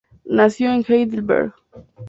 Nació 0.25 0.73
en 0.73 0.81
Heidelberg. 0.87 1.53